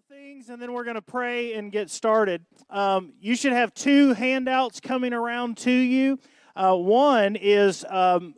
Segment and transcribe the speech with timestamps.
[0.00, 2.42] of things and then we're going to pray and get started.
[2.70, 6.18] Um, you should have two handouts coming around to you.
[6.56, 8.34] Uh, one is um,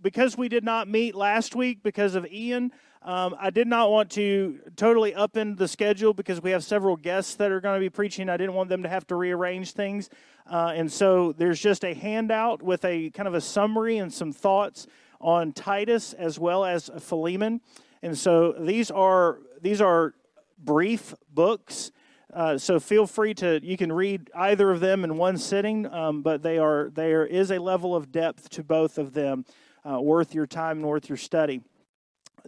[0.00, 2.72] because we did not meet last week because of Ian.
[3.02, 7.34] Um, I did not want to totally upend the schedule because we have several guests
[7.36, 8.30] that are going to be preaching.
[8.30, 10.08] I didn't want them to have to rearrange things.
[10.46, 14.32] Uh, and so there's just a handout with a kind of a summary and some
[14.32, 14.86] thoughts
[15.20, 17.60] on Titus as well as Philemon.
[18.02, 20.14] And so these are these are
[20.58, 21.90] brief books.
[22.32, 26.22] Uh, so feel free to you can read either of them in one sitting, um,
[26.22, 29.44] but they are there is a level of depth to both of them,
[29.88, 31.60] uh, worth your time and worth your study.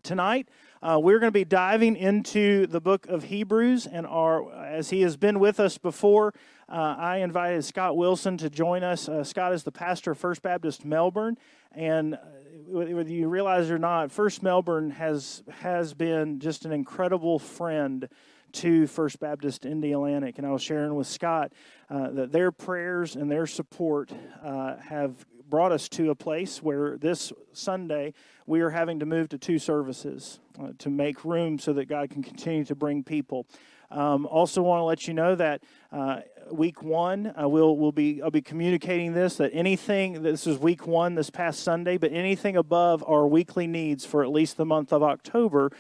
[0.03, 0.49] Tonight,
[0.83, 5.03] uh, we're going to be diving into the book of Hebrews, and our as he
[5.03, 6.35] has been with us before,
[6.69, 9.09] uh, I invited Scott Wilson to join us.
[9.09, 11.39] Uh, Scott is the pastor of First Baptist Melbourne,
[11.73, 12.19] and
[12.67, 18.09] whether you realize it or not, First Melbourne has has been just an incredible friend
[18.53, 20.39] to First Baptist Indialantic.
[20.39, 21.53] And I was sharing with Scott
[21.91, 24.11] uh, that their prayers and their support
[24.43, 28.15] uh, have brought us to a place where this Sunday
[28.47, 32.11] we are having to move to two services uh, to make room so that God
[32.11, 33.47] can continue to bring people.
[33.91, 38.23] Um, also, want to let you know that uh, week one, uh, we'll, we'll be
[38.23, 42.57] I'll be communicating this that anything this is week one this past Sunday, but anything
[42.57, 45.71] above our weekly needs for at least the month of October,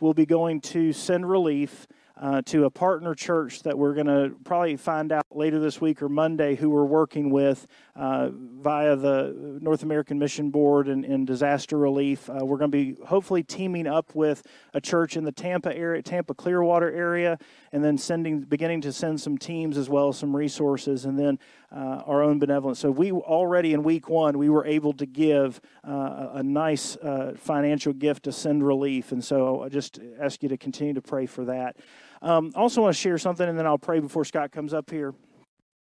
[0.00, 1.86] we'll be going to send relief
[2.20, 6.02] uh, to a partner church that we're going to probably find out later this week
[6.02, 11.26] or Monday who we're working with uh, via the North American Mission Board and, and
[11.26, 12.28] disaster relief.
[12.28, 14.42] Uh, we're going to be hopefully teaming up with
[14.74, 17.38] a church in the Tampa area, Tampa Clearwater area,
[17.72, 21.38] and then sending, beginning to send some teams as well as some resources, and then
[21.74, 22.78] uh, our own benevolence.
[22.78, 27.32] So we already in week one we were able to give uh, a nice uh,
[27.36, 31.26] financial gift to send relief, and so I just ask you to continue to pray
[31.26, 31.76] for that.
[32.20, 35.14] Um, also, want to share something, and then I'll pray before Scott comes up here.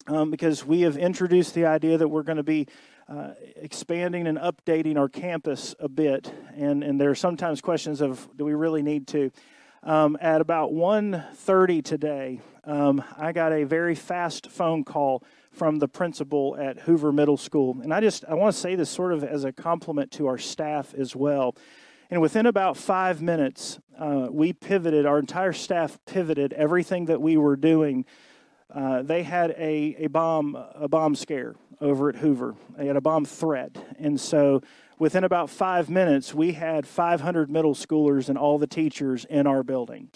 [0.09, 2.67] Um, because we have introduced the idea that we're going to be
[3.09, 8.30] uh, expanding and updating our campus a bit, and and there are sometimes questions of
[8.37, 9.31] do we really need to.
[9.87, 15.87] Um, at about 1.30 today, um, I got a very fast phone call from the
[15.87, 19.23] principal at Hoover Middle School, and I just I want to say this sort of
[19.23, 21.55] as a compliment to our staff as well.
[22.11, 27.37] And within about five minutes, uh, we pivoted, our entire staff pivoted everything that we
[27.37, 28.04] were doing.
[28.69, 32.55] Uh, they had a, a bomb a bomb scare over at Hoover.
[32.77, 34.64] They had a bomb threat, and so
[34.99, 39.63] within about five minutes, we had 500 middle schoolers and all the teachers in our
[39.63, 40.09] building,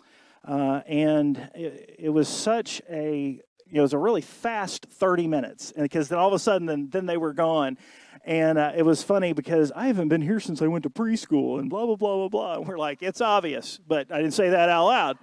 [0.47, 5.27] uh, and it, it, was such a you know, it was a really fast 30
[5.27, 7.77] minutes because then all of a sudden then, then they were gone
[8.23, 11.59] and uh, it was funny because I haven't been here since I went to preschool
[11.59, 12.53] and blah, blah, blah, blah, blah.
[12.55, 15.17] And we're like, it's obvious, but I didn't say that out loud.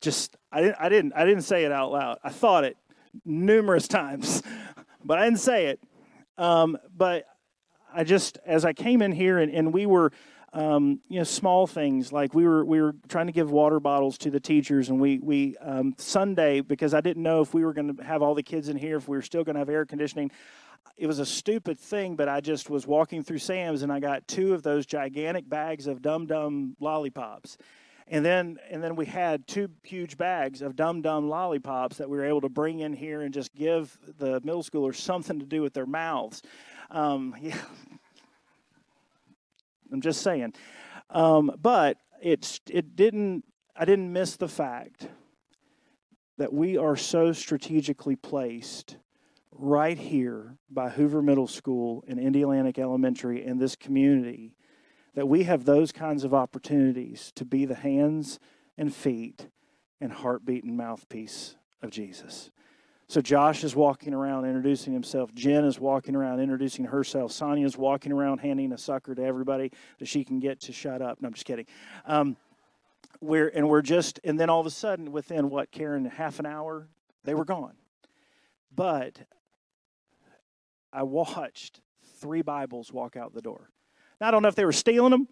[0.00, 2.18] Just, I didn't, I didn't, I didn't say it out loud.
[2.22, 2.76] I thought it
[3.24, 4.42] numerous times,
[5.04, 5.80] but I didn't say it.
[6.38, 7.26] Um, but
[7.94, 10.12] I just, as I came in here and, and we were,
[10.52, 14.18] um, you know, small things like we were we were trying to give water bottles
[14.18, 17.72] to the teachers, and we we um, Sunday because I didn't know if we were
[17.72, 19.68] going to have all the kids in here, if we were still going to have
[19.68, 20.30] air conditioning
[20.96, 24.26] it was a stupid thing, but I just was walking through Sam's and I got
[24.28, 27.58] two of those gigantic bags of Dum Dum lollipops.
[28.06, 32.18] And then and then we had two huge bags of Dum Dum lollipops that we
[32.18, 35.62] were able to bring in here and just give the middle schoolers something to do
[35.62, 36.42] with their mouths.
[36.90, 37.58] Um, yeah.
[39.92, 40.54] I'm just saying.
[41.10, 43.44] Um, but it's it didn't
[43.76, 45.08] I didn't miss the fact
[46.38, 48.96] that we are so strategically placed
[49.52, 54.56] right here by Hoover Middle School and Indialantic Elementary and this community
[55.14, 58.40] that we have those kinds of opportunities to be the hands
[58.76, 59.48] and feet
[60.00, 62.50] and heartbeat and mouthpiece of Jesus.
[63.06, 65.32] So Josh is walking around introducing himself.
[65.34, 67.32] Jen is walking around introducing herself.
[67.32, 71.02] Sonia is walking around handing a sucker to everybody that she can get to shut
[71.02, 71.20] up.
[71.20, 71.66] No, I'm just kidding.
[72.06, 72.36] Um,
[73.20, 76.46] we're and we're just and then all of a sudden, within what Karen, half an
[76.46, 76.88] hour,
[77.24, 77.74] they were gone.
[78.74, 79.20] But
[80.92, 81.80] I watched
[82.20, 83.70] three Bibles walk out the door.
[84.20, 85.28] Now, I don't know if they were stealing them,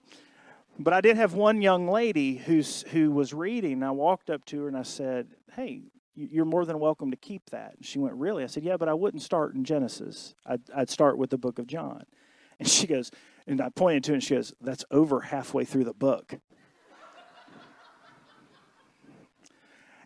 [0.78, 3.74] but I did have one young lady who's, who was reading.
[3.74, 5.82] And I walked up to her and I said, Hey,
[6.14, 7.74] you're more than welcome to keep that.
[7.76, 8.44] And she went, Really?
[8.44, 10.34] I said, Yeah, but I wouldn't start in Genesis.
[10.46, 12.04] I'd, I'd start with the book of John.
[12.58, 13.10] And she goes,
[13.46, 16.34] and I pointed to it and she goes, That's over halfway through the book.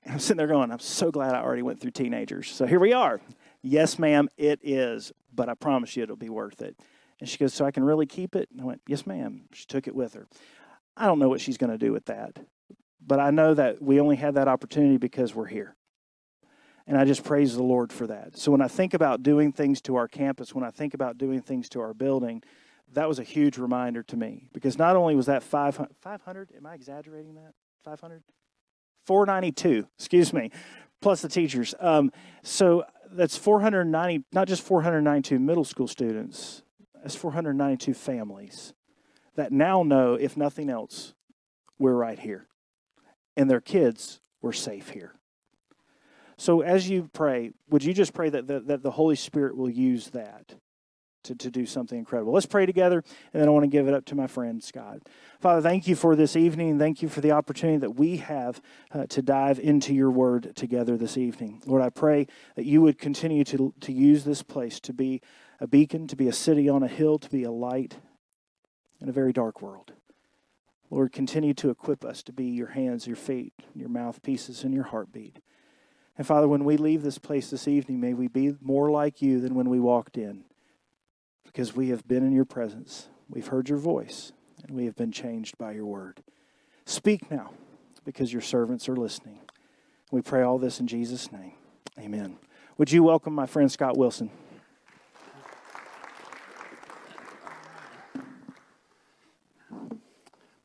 [0.04, 2.48] And I'm sitting there going, I'm so glad I already went through teenagers.
[2.48, 3.20] So here we are.
[3.60, 6.76] Yes, ma'am, it is but I promise you it'll be worth it.
[7.20, 8.48] And she goes, So I can really keep it?
[8.50, 9.42] And I went, Yes, ma'am.
[9.52, 10.26] She took it with her.
[10.96, 12.38] I don't know what she's going to do with that,
[13.06, 15.75] But I know that we only had that opportunity because we're here.
[16.86, 18.38] And I just praise the Lord for that.
[18.38, 21.40] So when I think about doing things to our campus, when I think about doing
[21.40, 22.42] things to our building,
[22.92, 26.66] that was a huge reminder to me because not only was that 500, 500 am
[26.66, 27.54] I exaggerating that?
[27.84, 28.22] 500?
[29.06, 30.50] 492, excuse me,
[31.00, 31.74] plus the teachers.
[31.80, 32.12] Um,
[32.42, 36.62] so that's 490, not just 492 middle school students,
[36.94, 38.74] that's 492 families
[39.36, 41.14] that now know, if nothing else,
[41.78, 42.48] we're right here.
[43.36, 45.14] And their kids, we're safe here.
[46.38, 49.70] So as you pray, would you just pray that the, that the Holy Spirit will
[49.70, 50.54] use that
[51.24, 52.32] to, to do something incredible?
[52.32, 53.02] Let's pray together,
[53.32, 54.98] and then I want to give it up to my friend Scott.
[55.40, 56.78] Father, thank you for this evening.
[56.78, 58.60] Thank you for the opportunity that we have
[58.92, 61.62] uh, to dive into your word together this evening.
[61.64, 65.22] Lord, I pray that you would continue to, to use this place to be
[65.58, 67.96] a beacon, to be a city on a hill, to be a light
[69.00, 69.92] in a very dark world.
[70.90, 74.84] Lord, continue to equip us to be your hands, your feet, your mouthpieces, and your
[74.84, 75.40] heartbeat.
[76.18, 79.40] And Father, when we leave this place this evening, may we be more like you
[79.40, 80.44] than when we walked in,
[81.44, 83.08] because we have been in your presence.
[83.28, 84.32] We've heard your voice,
[84.62, 86.22] and we have been changed by your word.
[86.86, 87.52] Speak now,
[88.04, 89.40] because your servants are listening.
[90.10, 91.52] We pray all this in Jesus' name.
[91.98, 92.38] Amen.
[92.78, 94.30] Would you welcome my friend Scott Wilson?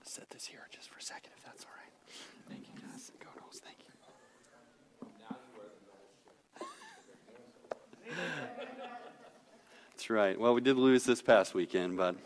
[0.03, 1.91] Set this here just for a second, if that's all right.
[2.49, 3.40] Thank you, right.
[10.11, 12.17] Well, we did lose this past weekend, but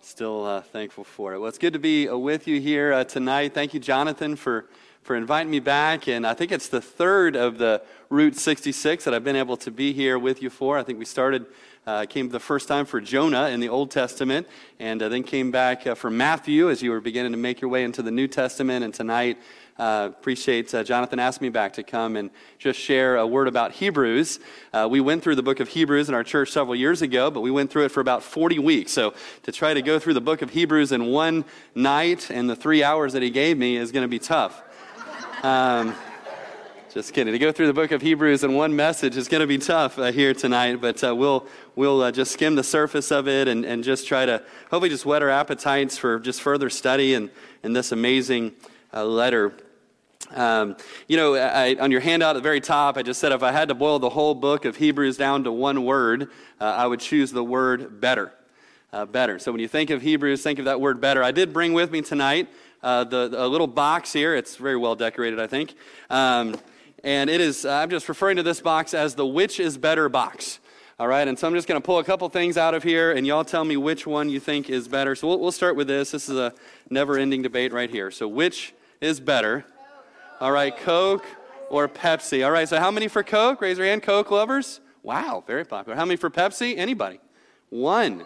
[0.00, 1.38] still uh, thankful for it.
[1.38, 3.54] Well, it's good to be uh, with you here uh, tonight.
[3.54, 4.66] Thank you, Jonathan, for,
[5.06, 6.08] for inviting me back.
[6.08, 7.80] And I think it's the third of the
[8.10, 10.76] Route 66 that I've been able to be here with you for.
[10.76, 11.46] I think we started,
[11.86, 14.48] uh, came the first time for Jonah in the Old Testament,
[14.80, 17.70] and uh, then came back uh, for Matthew as you were beginning to make your
[17.70, 18.84] way into the New Testament.
[18.84, 19.38] And tonight,
[19.78, 23.72] uh, appreciate uh, Jonathan asked me back to come and just share a word about
[23.72, 24.40] Hebrews.
[24.72, 27.42] Uh, we went through the book of Hebrews in our church several years ago, but
[27.42, 28.90] we went through it for about 40 weeks.
[28.90, 29.14] So
[29.44, 31.44] to try to go through the book of Hebrews in one
[31.76, 34.62] night and the three hours that he gave me is going to be tough.
[35.42, 35.94] Um,
[36.92, 37.32] just kidding.
[37.32, 39.98] To go through the book of Hebrews in one message is going to be tough
[39.98, 43.64] uh, here tonight, but uh, we'll, we'll uh, just skim the surface of it and,
[43.66, 47.30] and just try to hopefully just whet our appetites for just further study and,
[47.62, 48.52] in this amazing
[48.94, 49.52] uh, letter
[50.34, 53.44] um, you know, I, on your handout at the very top, I just said if
[53.44, 56.30] I had to boil the whole book of Hebrews down to one word,
[56.60, 58.32] uh, I would choose the word better.
[58.92, 59.38] Uh, better.
[59.38, 61.22] So when you think of Hebrews, think of that word better.
[61.22, 62.48] I did bring with me tonight
[62.86, 64.36] uh, the, the, a little box here.
[64.36, 65.74] It's very well decorated, I think.
[66.08, 66.56] Um,
[67.02, 70.60] and it is, I'm just referring to this box as the which is better box.
[71.00, 73.10] All right, and so I'm just going to pull a couple things out of here,
[73.10, 75.16] and y'all tell me which one you think is better.
[75.16, 76.12] So we'll, we'll start with this.
[76.12, 76.54] This is a
[76.88, 78.12] never ending debate right here.
[78.12, 79.66] So, which is better?
[80.40, 81.26] All right, Coke
[81.68, 82.46] or Pepsi?
[82.46, 83.60] All right, so how many for Coke?
[83.60, 84.80] Raise your hand, Coke lovers.
[85.02, 85.96] Wow, very popular.
[85.96, 86.78] How many for Pepsi?
[86.78, 87.18] Anybody?
[87.68, 88.24] One,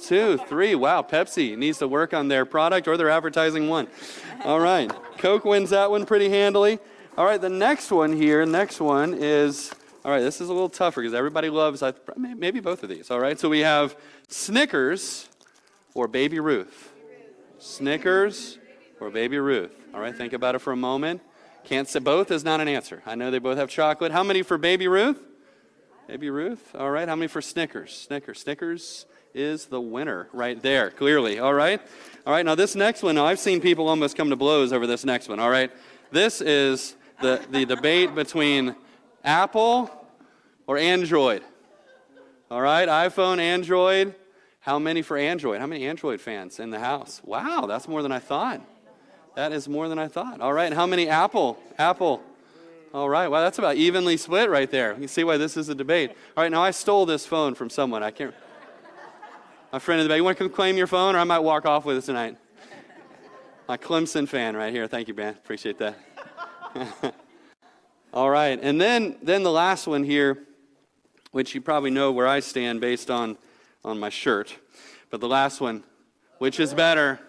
[0.00, 0.74] two, three.
[0.74, 3.88] Wow, Pepsi needs to work on their product or their advertising one.
[4.44, 6.78] All right, Coke wins that one pretty handily.
[7.16, 9.74] All right, the next one here, next one is,
[10.04, 11.82] all right, this is a little tougher because everybody loves,
[12.16, 13.10] maybe both of these.
[13.10, 13.96] All right, so we have
[14.28, 15.28] Snickers
[15.94, 16.92] or Baby Ruth.
[17.58, 18.58] Snickers
[19.00, 19.72] or Baby Ruth.
[19.92, 21.20] All right, think about it for a moment.
[21.64, 23.02] Can't say both is not an answer.
[23.04, 24.12] I know they both have chocolate.
[24.12, 25.20] How many for Baby Ruth?
[26.08, 26.74] Baby Ruth.
[26.74, 27.06] All right.
[27.06, 27.94] How many for Snickers?
[27.94, 28.40] Snickers.
[28.40, 31.38] Snickers is the winner right there, clearly.
[31.38, 31.82] All right.
[32.26, 32.46] All right.
[32.46, 35.38] Now, this next one, I've seen people almost come to blows over this next one.
[35.38, 35.70] All right.
[36.10, 38.74] This is the, the debate between
[39.22, 39.90] Apple
[40.66, 41.42] or Android.
[42.50, 42.88] All right.
[42.88, 44.14] iPhone, Android.
[44.60, 45.60] How many for Android?
[45.60, 47.20] How many Android fans in the house?
[47.22, 48.62] Wow, that's more than I thought.
[49.36, 50.40] That is more than I thought.
[50.40, 50.72] All right.
[50.72, 51.58] How many Apple?
[51.78, 52.22] Apple.
[52.94, 53.28] All right.
[53.28, 54.96] Well, that's about evenly split right there.
[54.98, 56.10] You see why this is a debate.
[56.36, 56.50] All right.
[56.50, 58.02] Now, I stole this phone from someone.
[58.02, 58.34] I can't.
[59.70, 60.16] My friend in the back.
[60.16, 62.38] You want to come claim your phone, or I might walk off with it tonight?
[63.68, 64.86] My Clemson fan right here.
[64.86, 65.34] Thank you, Ben.
[65.34, 65.98] Appreciate that.
[68.14, 68.58] All right.
[68.62, 70.46] And then, then the last one here,
[71.32, 73.36] which you probably know where I stand based on,
[73.84, 74.56] on my shirt.
[75.10, 75.84] But the last one,
[76.38, 77.20] which is better?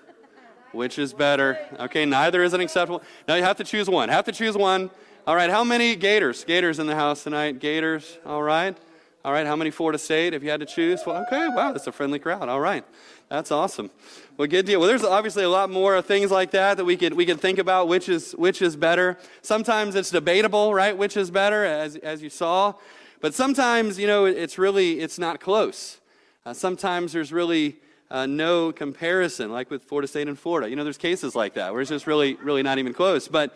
[0.71, 1.59] Which is better?
[1.77, 3.03] Okay, neither is an acceptable.
[3.27, 4.07] Now you have to choose one.
[4.07, 4.89] Have to choose one.
[5.29, 6.43] All right, how many Gators?
[6.43, 7.59] Gators in the house tonight.
[7.59, 8.17] Gators.
[8.25, 8.75] All right.
[9.23, 11.01] All right, how many Florida State if you had to choose?
[11.05, 12.49] Well, okay, wow, that's a friendly crowd.
[12.49, 12.83] All right.
[13.29, 13.91] That's awesome.
[14.37, 14.79] Well, good deal.
[14.79, 17.59] Well, there's obviously a lot more things like that that we could we could think
[17.59, 19.19] about which is which is better.
[19.43, 20.97] Sometimes it's debatable, right?
[20.97, 22.73] Which is better as as you saw.
[23.21, 25.99] But sometimes, you know, it's really it's not close.
[26.43, 27.77] Uh, sometimes there's really
[28.09, 30.67] uh, no comparison, like with Florida State and Florida.
[30.67, 33.27] You know, there's cases like that where it's just really, really not even close.
[33.27, 33.55] But,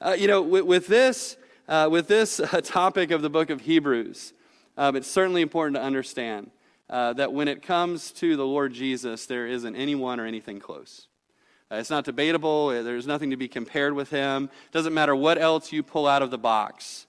[0.00, 1.36] uh, you know, with, with this,
[1.68, 4.32] uh, with this uh, topic of the book of Hebrews,
[4.76, 6.50] um, it's certainly important to understand
[6.90, 11.08] uh, that when it comes to the Lord Jesus, there isn't anyone or anything close.
[11.70, 12.68] Uh, it's not debatable.
[12.68, 14.44] There's nothing to be compared with him.
[14.44, 17.06] It doesn't matter what else you pull out of the box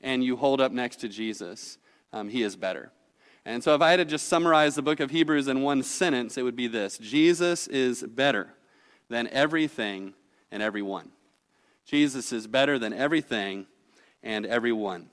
[0.00, 1.78] and you hold up next to Jesus,
[2.12, 2.90] um, he is better.
[3.44, 6.36] And so, if I had to just summarize the book of Hebrews in one sentence,
[6.36, 8.54] it would be this Jesus is better
[9.08, 10.14] than everything
[10.50, 11.10] and everyone.
[11.86, 13.66] Jesus is better than everything
[14.22, 15.10] and everyone.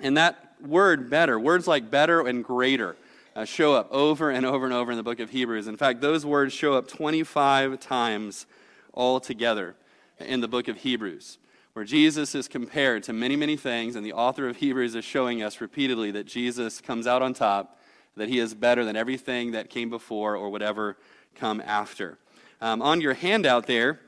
[0.00, 2.96] And that word better, words like better and greater,
[3.34, 5.66] uh, show up over and over and over in the book of Hebrews.
[5.66, 8.46] In fact, those words show up 25 times
[8.94, 9.74] altogether
[10.18, 11.38] in the book of Hebrews
[11.76, 15.42] where Jesus is compared to many, many things, and the author of Hebrews is showing
[15.42, 17.78] us repeatedly that Jesus comes out on top,
[18.16, 20.96] that he is better than everything that came before or whatever
[21.34, 22.16] come after.
[22.62, 24.00] Um, on your handout there,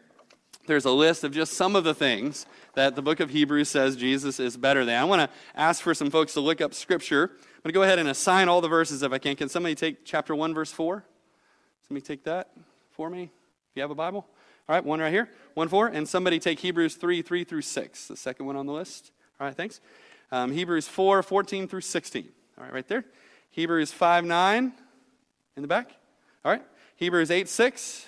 [0.68, 3.96] there's a list of just some of the things that the book of Hebrews says
[3.96, 5.00] Jesus is better than.
[5.00, 7.24] I want to ask for some folks to look up scripture.
[7.24, 9.34] I'm going to go ahead and assign all the verses if I can.
[9.34, 11.04] Can somebody take chapter 1, verse 4?
[11.88, 12.50] Somebody take that
[12.92, 13.30] for me, if
[13.74, 14.26] you have a Bible.
[14.68, 18.08] All right, one right here, one four, and somebody take Hebrews 3, 3 through 6,
[18.08, 19.12] the second one on the list.
[19.40, 19.80] All right, thanks.
[20.30, 22.28] Um, Hebrews 4, 14 through 16.
[22.58, 23.04] All right, right there.
[23.50, 24.72] Hebrews 5, 9
[25.56, 25.90] in the back.
[26.44, 26.62] All right.
[26.96, 28.06] Hebrews 8, 6.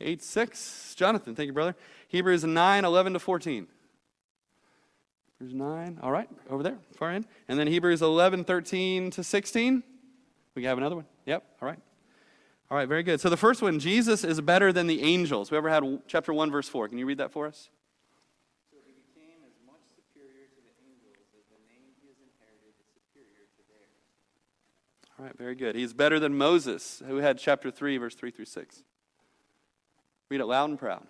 [0.00, 0.94] 8, 6.
[0.96, 1.76] Jonathan, thank you, brother.
[2.08, 3.66] Hebrews 9, 11 to 14.
[5.38, 5.98] Hebrews 9.
[6.02, 7.24] All right, over there, far in.
[7.48, 9.82] And then Hebrews 11, 13 to 16.
[10.54, 11.06] We have another one.
[11.26, 11.78] Yep, all right.
[12.70, 13.20] All right, very good.
[13.20, 15.48] So the first one, Jesus is better than the angels.
[15.48, 16.88] Whoever had chapter 1, verse 4.
[16.88, 17.68] Can you read that for us?
[18.70, 22.74] So he became as much superior to the angels as the name he has inherited
[22.78, 23.90] is superior to theirs.
[25.18, 25.74] All right, very good.
[25.74, 28.84] He's better than Moses, who had chapter 3, verse 3 through 6.
[30.30, 31.02] Read it loud and proud.